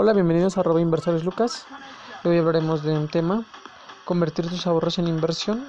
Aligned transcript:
Hola, 0.00 0.12
bienvenidos 0.12 0.56
a 0.56 0.62
Robo 0.62 0.78
Inversores 0.78 1.24
Lucas. 1.24 1.66
Hoy 2.22 2.38
hablaremos 2.38 2.84
de 2.84 2.92
un 2.92 3.08
tema, 3.08 3.42
convertir 4.04 4.48
tus 4.48 4.64
ahorros 4.68 5.00
en 5.00 5.08
inversión. 5.08 5.68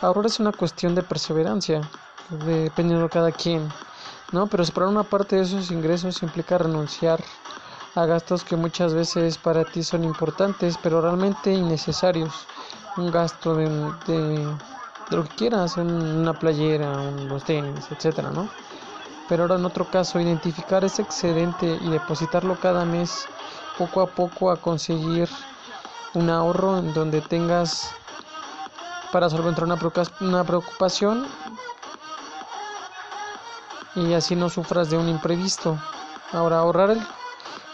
Ahorrar 0.00 0.26
es 0.26 0.38
una 0.38 0.52
cuestión 0.52 0.94
de 0.94 1.02
perseverancia, 1.02 1.80
dependiendo 2.46 3.02
de 3.02 3.10
cada 3.10 3.32
quien, 3.32 3.68
¿no? 4.30 4.46
Pero 4.46 4.64
separar 4.64 4.90
una 4.90 5.02
parte 5.02 5.34
de 5.34 5.42
esos 5.42 5.72
ingresos 5.72 6.22
implica 6.22 6.56
renunciar 6.56 7.18
a 7.96 8.06
gastos 8.06 8.44
que 8.44 8.54
muchas 8.54 8.94
veces 8.94 9.38
para 9.38 9.64
ti 9.64 9.82
son 9.82 10.04
importantes, 10.04 10.78
pero 10.80 11.00
realmente 11.00 11.52
innecesarios. 11.52 12.46
Un 12.96 13.10
gasto 13.10 13.56
de, 13.56 13.66
lo 15.10 15.24
que 15.24 15.34
quieras, 15.36 15.76
una 15.78 16.32
playera, 16.32 16.92
unos 16.92 17.42
tenis, 17.42 17.90
etcétera, 17.90 18.30
¿no? 18.30 18.48
Pero 19.28 19.42
ahora 19.42 19.56
en 19.56 19.64
otro 19.64 19.90
caso, 19.90 20.20
identificar 20.20 20.84
ese 20.84 21.02
excedente 21.02 21.78
y 21.80 21.90
depositarlo 21.90 22.58
cada 22.58 22.84
mes 22.84 23.26
poco 23.76 24.00
a 24.00 24.06
poco 24.06 24.50
a 24.50 24.56
conseguir 24.56 25.28
un 26.14 26.30
ahorro 26.30 26.78
en 26.78 26.94
donde 26.94 27.20
tengas 27.20 27.90
para 29.12 29.28
solventar 29.28 29.64
una 30.20 30.44
preocupación 30.44 31.26
y 33.94 34.14
así 34.14 34.34
no 34.34 34.48
sufras 34.48 34.90
de 34.90 34.96
un 34.96 35.08
imprevisto. 35.08 35.78
Ahora 36.32 36.58
ahorrar 36.58 36.96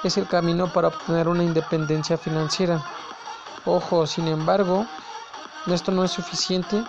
es 0.03 0.17
el 0.17 0.27
camino 0.27 0.73
para 0.73 0.89
obtener 0.89 1.29
una 1.29 1.45
independencia 1.45 2.19
financiera. 2.19 2.83
Ojo, 3.65 4.07
sin 4.07 4.29
embargo, 4.29 4.87
esto 5.67 5.93
no 5.93 6.05
es 6.05 6.11
suficiente 6.11 6.85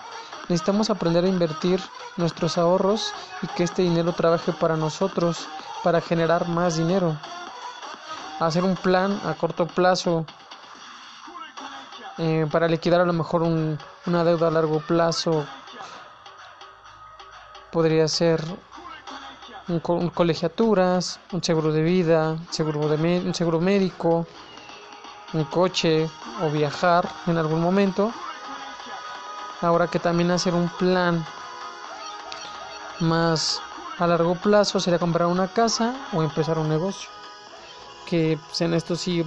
Necesitamos 0.47 0.91
aprender 0.91 1.25
a 1.25 1.27
invertir 1.27 1.81
nuestros 2.17 2.57
ahorros 2.57 3.13
y 3.41 3.47
que 3.47 3.63
este 3.63 3.81
dinero 3.81 4.13
trabaje 4.13 4.51
para 4.53 4.75
nosotros, 4.75 5.47
para 5.83 6.01
generar 6.01 6.47
más 6.47 6.77
dinero. 6.77 7.17
Hacer 8.39 8.63
un 8.63 8.75
plan 8.75 9.19
a 9.25 9.33
corto 9.33 9.67
plazo 9.67 10.25
eh, 12.17 12.47
para 12.51 12.67
liquidar 12.67 13.01
a 13.01 13.05
lo 13.05 13.13
mejor 13.13 13.43
una 13.43 14.23
deuda 14.23 14.47
a 14.47 14.51
largo 14.51 14.79
plazo. 14.79 15.45
Podría 17.71 18.07
ser 18.07 18.41
un, 19.67 19.79
colegiaturas, 19.79 21.19
un 21.31 21.43
seguro 21.43 21.71
de 21.71 21.81
vida, 21.81 22.37
seguro 22.49 22.87
de 22.87 23.19
un 23.19 23.33
seguro 23.33 23.59
médico, 23.59 24.25
un 25.33 25.43
coche 25.45 26.09
o 26.41 26.49
viajar 26.49 27.07
en 27.27 27.37
algún 27.37 27.61
momento 27.61 28.11
Ahora 29.61 29.87
que 29.87 29.99
también 29.99 30.31
hacer 30.31 30.53
un 30.53 30.69
plan 30.69 31.25
más 32.99 33.61
a 33.97 34.07
largo 34.07 34.35
plazo 34.35 34.79
sería 34.79 34.99
comprar 34.99 35.27
una 35.27 35.47
casa 35.47 35.95
o 36.13 36.23
empezar 36.23 36.57
un 36.59 36.69
negocio. 36.69 37.09
Que 38.05 38.37
pues, 38.47 38.61
en 38.61 38.73
esto 38.73 38.95
sí 38.95 39.23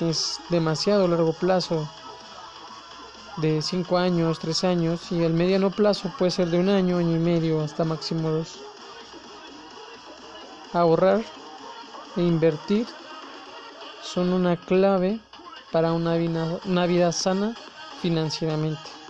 es 0.00 0.40
demasiado 0.48 1.06
largo 1.06 1.32
plazo, 1.32 1.88
de 3.36 3.62
5 3.62 3.96
años, 3.96 4.38
3 4.38 4.64
años, 4.64 5.12
y 5.12 5.22
el 5.22 5.32
mediano 5.32 5.70
plazo 5.70 6.12
puede 6.18 6.30
ser 6.30 6.48
de 6.48 6.58
un 6.58 6.68
año, 6.68 6.98
año 6.98 7.16
y 7.16 7.18
medio, 7.18 7.62
hasta 7.62 7.84
máximo 7.84 8.30
dos. 8.30 8.58
Ahorrar 10.72 11.22
e 12.16 12.22
invertir 12.22 12.86
son 14.02 14.32
una 14.32 14.56
clave 14.56 15.20
para 15.70 15.92
una 15.92 16.14
vida, 16.14 16.58
una 16.64 16.86
vida 16.86 17.12
sana 17.12 17.54
financieramente 18.02 19.00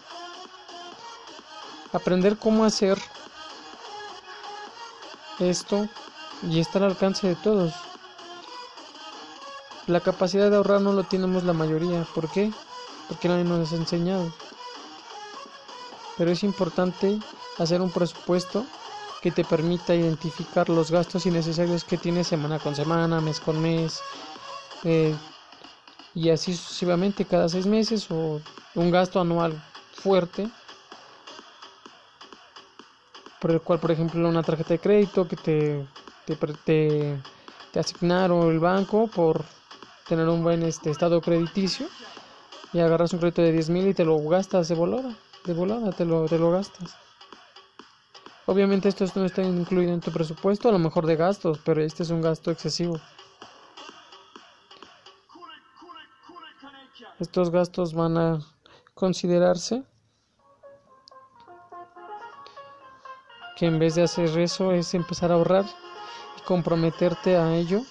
aprender 1.92 2.36
cómo 2.36 2.64
hacer 2.64 2.98
esto 5.48 5.88
y 6.48 6.60
está 6.60 6.78
al 6.78 6.84
alcance 6.86 7.28
de 7.28 7.36
todos. 7.36 7.72
La 9.86 10.00
capacidad 10.00 10.50
de 10.50 10.56
ahorrar 10.56 10.80
no 10.80 10.92
lo 10.92 11.04
tenemos 11.04 11.44
la 11.44 11.52
mayoría. 11.52 12.06
¿Por 12.14 12.30
qué? 12.30 12.52
Porque 13.08 13.28
nadie 13.28 13.44
nos 13.44 13.72
ha 13.72 13.76
enseñado. 13.76 14.32
Pero 16.16 16.30
es 16.30 16.42
importante 16.42 17.18
hacer 17.58 17.80
un 17.80 17.90
presupuesto 17.90 18.64
que 19.22 19.30
te 19.30 19.44
permita 19.44 19.94
identificar 19.94 20.68
los 20.68 20.90
gastos 20.90 21.26
innecesarios 21.26 21.84
que 21.84 21.98
tienes 21.98 22.28
semana 22.28 22.58
con 22.58 22.74
semana, 22.74 23.20
mes 23.20 23.40
con 23.40 23.60
mes, 23.60 24.00
eh, 24.84 25.14
y 26.14 26.30
así 26.30 26.54
sucesivamente 26.54 27.24
cada 27.24 27.48
seis 27.48 27.66
meses 27.66 28.10
o 28.10 28.40
un 28.74 28.90
gasto 28.90 29.20
anual 29.20 29.62
fuerte 29.92 30.48
por 33.40 33.50
el 33.50 33.60
cual, 33.60 33.80
por 33.80 33.90
ejemplo, 33.90 34.28
una 34.28 34.42
tarjeta 34.42 34.74
de 34.74 34.78
crédito 34.78 35.26
que 35.26 35.36
te, 35.36 35.86
te, 36.26 37.18
te, 37.72 37.80
asignaron 37.80 38.50
el 38.50 38.58
banco 38.60 39.08
por 39.08 39.44
tener 40.06 40.28
un 40.28 40.42
buen 40.42 40.62
este, 40.62 40.90
estado 40.90 41.20
crediticio 41.20 41.86
y 42.72 42.80
agarras 42.80 43.12
un 43.12 43.20
crédito 43.20 43.42
de 43.42 43.52
10 43.52 43.70
mil 43.70 43.88
y 43.88 43.94
te 43.94 44.04
lo 44.04 44.18
gastas 44.28 44.68
de 44.68 44.74
volada, 44.74 45.16
de 45.44 45.54
volada 45.54 45.90
te 45.92 46.04
lo, 46.04 46.26
te 46.26 46.38
lo 46.38 46.50
gastas. 46.50 46.94
Obviamente 48.46 48.88
esto 48.88 49.06
no 49.14 49.24
está 49.24 49.42
incluido 49.42 49.92
en 49.92 50.00
tu 50.00 50.10
presupuesto, 50.10 50.68
a 50.68 50.72
lo 50.72 50.78
mejor 50.78 51.06
de 51.06 51.16
gastos, 51.16 51.60
pero 51.64 51.82
este 51.82 52.02
es 52.02 52.10
un 52.10 52.20
gasto 52.20 52.50
excesivo. 52.50 53.00
Estos 57.20 57.50
gastos 57.50 57.94
van 57.94 58.16
a 58.16 58.40
considerarse 58.94 59.84
que 63.60 63.66
en 63.66 63.78
vez 63.78 63.94
de 63.94 64.02
hacer 64.02 64.38
eso 64.38 64.72
es 64.72 64.94
empezar 64.94 65.30
a 65.30 65.34
ahorrar 65.34 65.66
y 66.38 66.40
comprometerte 66.46 67.36
a 67.36 67.54
ello 67.54 67.82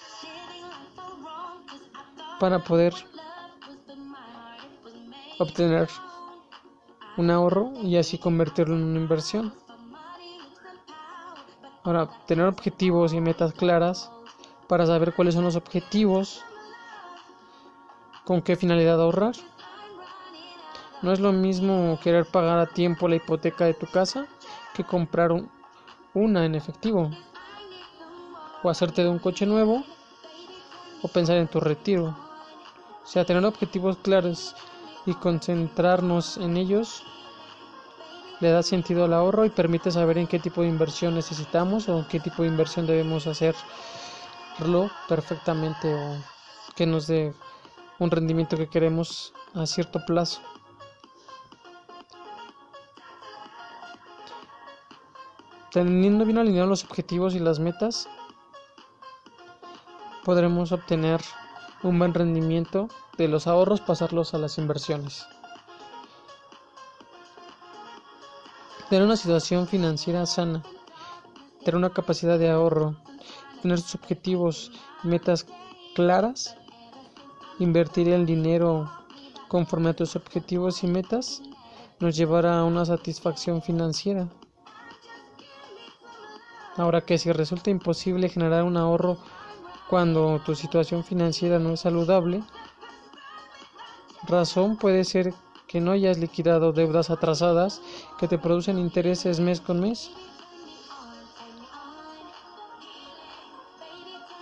para 2.40 2.58
poder 2.58 2.92
obtener 5.38 5.88
un 7.16 7.30
ahorro 7.30 7.70
y 7.84 7.96
así 7.98 8.18
convertirlo 8.18 8.74
en 8.74 8.82
una 8.82 8.98
inversión. 8.98 9.54
Ahora, 11.84 12.10
tener 12.26 12.46
objetivos 12.46 13.12
y 13.12 13.20
metas 13.20 13.52
claras 13.52 14.10
para 14.66 14.86
saber 14.86 15.14
cuáles 15.14 15.34
son 15.34 15.44
los 15.44 15.54
objetivos, 15.54 16.44
con 18.24 18.42
qué 18.42 18.56
finalidad 18.56 19.00
ahorrar. 19.00 19.36
No 21.00 21.12
es 21.12 21.20
lo 21.20 21.30
mismo 21.30 21.96
querer 22.02 22.26
pagar 22.26 22.58
a 22.58 22.66
tiempo 22.66 23.06
la 23.06 23.14
hipoteca 23.14 23.66
de 23.66 23.74
tu 23.74 23.86
casa 23.86 24.26
que 24.74 24.82
comprar 24.84 25.30
un, 25.32 25.59
una 26.14 26.44
en 26.44 26.54
efectivo, 26.54 27.10
o 28.62 28.70
hacerte 28.70 29.02
de 29.02 29.08
un 29.08 29.18
coche 29.18 29.46
nuevo, 29.46 29.84
o 31.02 31.08
pensar 31.08 31.36
en 31.36 31.48
tu 31.48 31.60
retiro. 31.60 32.16
O 33.02 33.06
sea, 33.06 33.24
tener 33.24 33.44
objetivos 33.44 33.96
claros 33.98 34.54
y 35.06 35.14
concentrarnos 35.14 36.36
en 36.36 36.56
ellos 36.56 37.02
le 38.40 38.50
da 38.50 38.62
sentido 38.62 39.04
al 39.04 39.12
ahorro 39.12 39.44
y 39.44 39.50
permite 39.50 39.90
saber 39.90 40.18
en 40.18 40.26
qué 40.26 40.38
tipo 40.38 40.62
de 40.62 40.68
inversión 40.68 41.14
necesitamos 41.14 41.88
o 41.88 42.06
qué 42.08 42.20
tipo 42.20 42.42
de 42.42 42.48
inversión 42.48 42.86
debemos 42.86 43.26
hacerlo 43.26 44.90
perfectamente 45.08 45.94
o 45.94 46.16
que 46.74 46.86
nos 46.86 47.06
dé 47.06 47.34
un 47.98 48.10
rendimiento 48.10 48.56
que 48.56 48.68
queremos 48.68 49.34
a 49.54 49.66
cierto 49.66 50.00
plazo. 50.06 50.40
Teniendo 55.72 56.24
bien 56.24 56.38
alineados 56.38 56.68
los 56.68 56.84
objetivos 56.84 57.36
y 57.36 57.38
las 57.38 57.60
metas, 57.60 58.08
podremos 60.24 60.72
obtener 60.72 61.20
un 61.84 61.96
buen 61.96 62.12
rendimiento 62.12 62.88
de 63.16 63.28
los 63.28 63.46
ahorros, 63.46 63.80
pasarlos 63.80 64.34
a 64.34 64.38
las 64.38 64.58
inversiones. 64.58 65.24
Tener 68.88 69.04
una 69.04 69.16
situación 69.16 69.68
financiera 69.68 70.26
sana, 70.26 70.64
tener 71.60 71.76
una 71.76 71.90
capacidad 71.90 72.36
de 72.36 72.50
ahorro, 72.50 72.96
tener 73.62 73.78
sus 73.80 73.94
objetivos 73.94 74.72
metas 75.04 75.46
claras, 75.94 76.56
invertir 77.60 78.08
el 78.08 78.26
dinero 78.26 78.90
conforme 79.46 79.90
a 79.90 79.94
tus 79.94 80.16
objetivos 80.16 80.82
y 80.82 80.88
metas, 80.88 81.42
nos 82.00 82.16
llevará 82.16 82.58
a 82.58 82.64
una 82.64 82.84
satisfacción 82.84 83.62
financiera. 83.62 84.28
Ahora 86.80 87.02
que 87.02 87.18
si 87.18 87.30
resulta 87.30 87.68
imposible 87.68 88.30
generar 88.30 88.62
un 88.62 88.78
ahorro 88.78 89.18
cuando 89.90 90.40
tu 90.40 90.54
situación 90.54 91.04
financiera 91.04 91.58
no 91.58 91.74
es 91.74 91.80
saludable, 91.80 92.42
razón 94.26 94.76
puede 94.76 95.04
ser 95.04 95.34
que 95.68 95.82
no 95.82 95.90
hayas 95.90 96.16
liquidado 96.16 96.72
deudas 96.72 97.10
atrasadas 97.10 97.82
que 98.18 98.28
te 98.28 98.38
producen 98.38 98.78
intereses 98.78 99.40
mes 99.40 99.60
con 99.60 99.80
mes. 99.80 100.10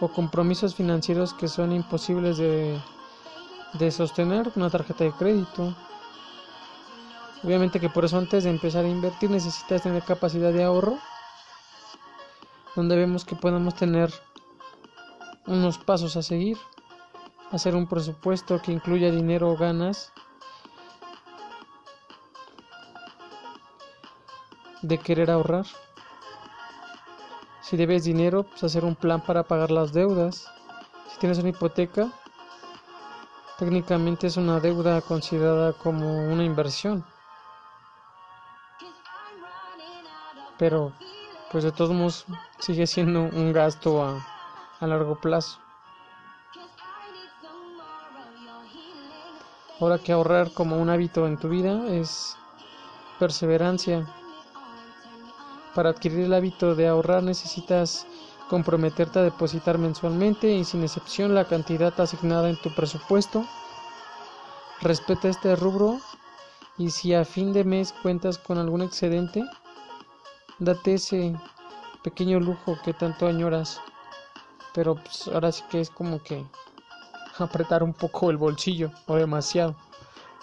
o 0.00 0.06
compromisos 0.06 0.76
financieros 0.76 1.34
que 1.34 1.48
son 1.48 1.72
imposibles 1.72 2.38
de, 2.38 2.80
de 3.80 3.90
sostener 3.90 4.52
una 4.54 4.70
tarjeta 4.70 5.02
de 5.02 5.10
crédito. 5.10 5.74
Obviamente 7.42 7.80
que 7.80 7.88
por 7.88 8.04
eso 8.04 8.16
antes 8.16 8.44
de 8.44 8.50
empezar 8.50 8.84
a 8.84 8.88
invertir 8.88 9.28
necesitas 9.28 9.82
tener 9.82 10.04
capacidad 10.04 10.52
de 10.52 10.62
ahorro 10.62 11.00
donde 12.78 12.94
vemos 12.94 13.24
que 13.24 13.34
podemos 13.34 13.74
tener 13.74 14.08
unos 15.46 15.78
pasos 15.78 16.16
a 16.16 16.22
seguir 16.22 16.56
hacer 17.50 17.74
un 17.74 17.88
presupuesto 17.88 18.62
que 18.62 18.70
incluya 18.70 19.10
dinero 19.10 19.50
o 19.50 19.56
ganas 19.56 20.12
de 24.82 24.98
querer 24.98 25.28
ahorrar. 25.32 25.66
Si 27.62 27.76
debes 27.76 28.04
dinero, 28.04 28.44
pues 28.44 28.62
hacer 28.62 28.84
un 28.84 28.94
plan 28.94 29.20
para 29.20 29.42
pagar 29.42 29.72
las 29.72 29.92
deudas. 29.92 30.48
Si 31.10 31.18
tienes 31.18 31.38
una 31.38 31.48
hipoteca, 31.48 32.12
técnicamente 33.58 34.28
es 34.28 34.36
una 34.36 34.60
deuda 34.60 35.00
considerada 35.00 35.72
como 35.72 36.28
una 36.28 36.44
inversión. 36.44 37.04
Pero, 40.58 40.92
pues 41.50 41.64
de 41.64 41.72
todos 41.72 41.90
modos, 41.90 42.26
sigue 42.58 42.86
siendo 42.86 43.22
un 43.22 43.52
gasto 43.52 44.02
a, 44.02 44.24
a 44.80 44.86
largo 44.86 45.20
plazo. 45.20 45.58
Ahora 49.80 49.98
que 49.98 50.12
ahorrar 50.12 50.52
como 50.52 50.76
un 50.76 50.90
hábito 50.90 51.26
en 51.26 51.36
tu 51.38 51.48
vida 51.48 51.86
es 51.88 52.36
perseverancia. 53.18 54.06
Para 55.74 55.90
adquirir 55.90 56.20
el 56.20 56.34
hábito 56.34 56.74
de 56.74 56.88
ahorrar 56.88 57.22
necesitas 57.22 58.06
comprometerte 58.48 59.20
a 59.20 59.22
depositar 59.22 59.78
mensualmente 59.78 60.50
y 60.50 60.64
sin 60.64 60.82
excepción 60.82 61.34
la 61.34 61.44
cantidad 61.44 61.98
asignada 62.00 62.48
en 62.48 62.56
tu 62.56 62.74
presupuesto. 62.74 63.44
Respeta 64.80 65.28
este 65.28 65.54
rubro 65.54 66.00
y 66.76 66.90
si 66.90 67.14
a 67.14 67.24
fin 67.24 67.52
de 67.52 67.64
mes 67.64 67.92
cuentas 67.92 68.38
con 68.38 68.58
algún 68.58 68.82
excedente, 68.82 69.44
date 70.58 70.94
ese 70.94 71.34
pequeño 72.02 72.40
lujo 72.40 72.78
que 72.84 72.92
tanto 72.92 73.26
añoras. 73.26 73.80
Pero 74.74 74.96
pues, 74.96 75.28
ahora 75.28 75.52
sí 75.52 75.62
que 75.70 75.80
es 75.80 75.90
como 75.90 76.22
que 76.22 76.44
apretar 77.38 77.82
un 77.82 77.94
poco 77.94 78.30
el 78.30 78.36
bolsillo 78.36 78.90
o 79.06 79.14
demasiado 79.14 79.76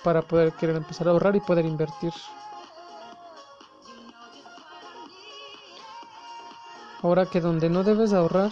para 0.03 0.21
poder 0.21 0.53
querer 0.53 0.75
empezar 0.77 1.07
a 1.07 1.11
ahorrar 1.11 1.35
y 1.35 1.41
poder 1.41 1.65
invertir. 1.65 2.13
Ahora 7.01 7.25
que 7.25 7.41
donde 7.41 7.69
no 7.69 7.83
debes 7.83 8.13
ahorrar, 8.13 8.51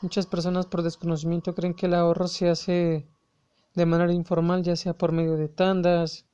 muchas 0.00 0.26
personas 0.26 0.66
por 0.66 0.82
desconocimiento 0.82 1.54
creen 1.54 1.74
que 1.74 1.86
el 1.86 1.94
ahorro 1.94 2.28
se 2.28 2.48
hace 2.48 3.08
de 3.74 3.86
manera 3.86 4.12
informal, 4.12 4.62
ya 4.62 4.76
sea 4.76 4.96
por 4.96 5.10
medio 5.10 5.36
de 5.36 5.48
tandas, 5.48 6.24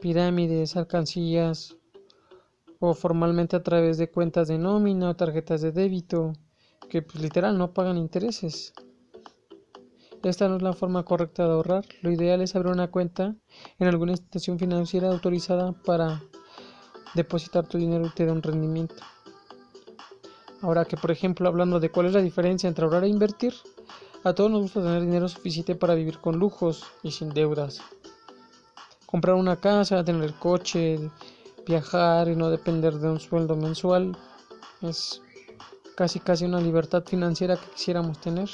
pirámides, 0.00 0.76
alcancías 0.76 1.76
o 2.80 2.94
formalmente 2.94 3.56
a 3.56 3.62
través 3.62 3.98
de 3.98 4.10
cuentas 4.10 4.48
de 4.48 4.58
nómina 4.58 5.10
o 5.10 5.16
tarjetas 5.16 5.60
de 5.60 5.72
débito 5.72 6.32
que 6.88 7.02
pues, 7.02 7.22
literal 7.22 7.58
no 7.58 7.72
pagan 7.72 7.96
intereses. 7.96 8.72
Esta 10.22 10.48
no 10.48 10.56
es 10.56 10.62
la 10.62 10.72
forma 10.72 11.04
correcta 11.04 11.44
de 11.44 11.52
ahorrar. 11.52 11.84
Lo 12.02 12.10
ideal 12.10 12.40
es 12.40 12.56
abrir 12.56 12.72
una 12.72 12.90
cuenta 12.90 13.36
en 13.78 13.86
alguna 13.86 14.12
institución 14.12 14.58
financiera 14.58 15.08
autorizada 15.08 15.72
para 15.72 16.22
depositar 17.14 17.66
tu 17.66 17.78
dinero 17.78 18.06
y 18.06 18.10
te 18.10 18.26
dé 18.26 18.32
un 18.32 18.42
rendimiento. 18.42 19.02
Ahora 20.62 20.84
que, 20.84 20.96
por 20.96 21.10
ejemplo, 21.10 21.48
hablando 21.48 21.78
de 21.80 21.90
cuál 21.90 22.06
es 22.06 22.12
la 22.12 22.22
diferencia 22.22 22.66
entre 22.66 22.84
ahorrar 22.84 23.04
e 23.04 23.08
invertir, 23.08 23.54
a 24.24 24.32
todos 24.34 24.50
nos 24.50 24.62
gusta 24.62 24.82
tener 24.82 25.02
dinero 25.02 25.28
suficiente 25.28 25.76
para 25.76 25.94
vivir 25.94 26.18
con 26.18 26.38
lujos 26.38 26.84
y 27.02 27.12
sin 27.12 27.30
deudas. 27.30 27.80
Comprar 29.04 29.36
una 29.36 29.56
casa, 29.56 30.04
tener 30.04 30.34
coche, 30.34 31.10
viajar 31.66 32.28
y 32.28 32.36
no 32.36 32.50
depender 32.50 32.94
de 32.94 33.08
un 33.08 33.20
sueldo 33.20 33.56
mensual 33.56 34.16
es 34.82 35.20
casi 35.96 36.20
casi 36.20 36.44
una 36.44 36.60
libertad 36.60 37.04
financiera 37.04 37.56
que 37.56 37.70
quisiéramos 37.70 38.20
tener 38.20 38.48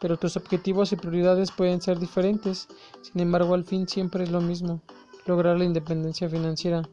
pero 0.00 0.16
tus 0.16 0.36
objetivos 0.36 0.92
y 0.92 0.96
prioridades 0.96 1.50
pueden 1.50 1.80
ser 1.80 1.98
diferentes. 1.98 2.68
Sin 3.02 3.20
embargo, 3.20 3.54
al 3.54 3.64
fin 3.64 3.88
siempre 3.88 4.24
es 4.24 4.30
lo 4.30 4.40
mismo. 4.40 4.80
Lograr 5.26 5.58
la 5.58 5.64
independencia 5.64 6.28
financiera 6.28 6.88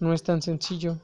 no 0.00 0.12
es 0.12 0.22
tan 0.22 0.42
sencillo. 0.42 0.98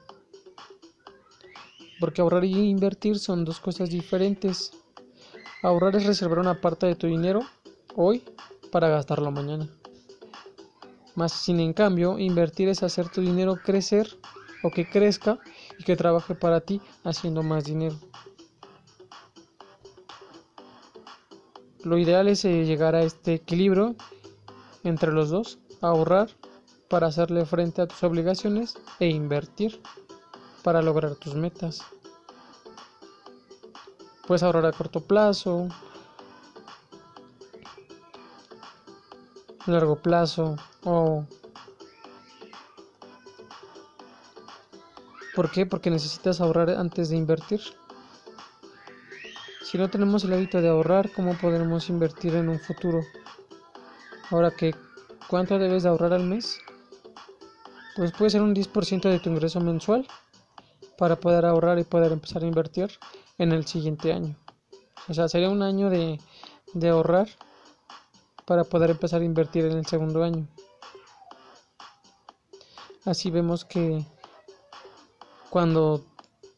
Porque 2.01 2.21
ahorrar 2.21 2.45
y 2.45 2.55
invertir 2.55 3.19
son 3.19 3.45
dos 3.45 3.61
cosas 3.61 3.91
diferentes. 3.91 4.73
Ahorrar 5.63 5.97
es 5.97 6.07
reservar 6.07 6.39
una 6.39 6.61
parte 6.61 6.87
de 6.87 6.95
tu 6.95 7.07
dinero 7.07 7.41
hoy 7.95 8.23
para 8.71 8.89
gastarlo 8.89 9.31
mañana. 9.31 9.69
Más 11.19 11.33
sin 11.33 11.59
en 11.59 11.73
cambio, 11.73 12.17
invertir 12.21 12.69
es 12.69 12.85
hacer 12.85 13.09
tu 13.09 13.21
dinero 13.21 13.57
crecer 13.57 14.07
o 14.63 14.71
que 14.71 14.89
crezca 14.89 15.41
y 15.77 15.83
que 15.83 15.97
trabaje 15.97 16.37
para 16.37 16.61
ti 16.61 16.81
haciendo 17.03 17.43
más 17.43 17.65
dinero. 17.65 17.97
Lo 21.83 21.99
ideal 21.99 22.29
es 22.29 22.45
eh, 22.45 22.65
llegar 22.65 22.95
a 22.95 23.03
este 23.03 23.35
equilibrio 23.35 23.97
entre 24.85 25.11
los 25.11 25.31
dos, 25.31 25.59
ahorrar 25.81 26.31
para 26.89 27.09
hacerle 27.09 27.45
frente 27.47 27.83
a 27.83 27.89
tus 27.89 28.01
obligaciones 28.05 28.79
e 29.01 29.09
invertir 29.09 29.83
para 30.63 30.83
lograr 30.83 31.17
tus 31.17 31.35
metas. 31.35 31.81
Puedes 34.25 34.45
ahorrar 34.45 34.67
a 34.67 34.73
corto 34.73 35.01
plazo, 35.01 35.67
largo 39.67 39.97
plazo 39.97 40.55
o 40.89 41.27
¿Por 45.39 45.53
qué? 45.53 45.67
Porque 45.67 45.89
necesitas 45.89 46.41
ahorrar 46.41 46.69
antes 46.71 47.11
de 47.11 47.17
invertir. 47.17 47.61
Si 49.63 49.79
no 49.79 49.89
tenemos 49.89 50.25
el 50.25 50.33
hábito 50.33 50.61
de 50.61 50.69
ahorrar, 50.69 51.13
¿cómo 51.13 51.35
podremos 51.35 51.89
invertir 51.91 52.35
en 52.35 52.49
un 52.49 52.59
futuro? 52.59 53.03
Ahora 54.31 54.51
que, 54.51 54.75
¿cuánto 55.29 55.57
debes 55.61 55.85
de 55.85 55.91
ahorrar 55.91 56.13
al 56.13 56.25
mes? 56.25 56.59
Pues 57.95 58.11
puede 58.11 58.31
ser 58.31 58.43
un 58.43 58.53
10% 58.53 59.09
de 59.09 59.21
tu 59.21 59.31
ingreso 59.31 59.61
mensual 59.61 60.09
para 60.97 61.15
poder 61.15 61.45
ahorrar 61.47 61.79
y 61.79 61.85
poder 61.85 62.11
empezar 62.11 62.43
a 62.43 62.47
invertir 62.47 62.91
en 63.39 63.53
el 63.53 63.65
siguiente 63.65 64.13
año. 64.13 64.35
O 65.09 65.15
sea, 65.15 65.29
sería 65.29 65.51
un 65.51 65.63
año 65.63 65.89
de, 65.89 66.19
de 66.75 66.89
ahorrar 66.89 67.29
para 68.45 68.65
poder 68.65 68.91
empezar 68.91 69.21
a 69.21 69.25
invertir 69.25 69.67
en 69.67 69.79
el 69.79 69.87
segundo 69.87 70.25
año. 70.25 70.49
Así 73.09 73.31
vemos 73.31 73.65
que 73.65 74.05
cuando 75.49 76.05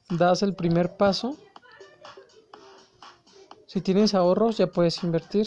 das 0.08 0.42
el 0.42 0.56
primer 0.56 0.96
paso, 0.96 1.36
si 3.66 3.80
tienes 3.80 4.14
ahorros 4.14 4.56
ya 4.58 4.66
puedes 4.66 5.04
invertir. 5.04 5.46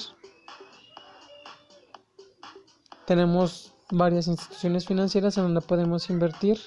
Tenemos 3.05 3.74
varias 3.91 4.29
instituciones 4.29 4.86
financieras 4.86 5.38
en 5.38 5.43
donde 5.43 5.60
podemos 5.60 6.10
invertir 6.10 6.57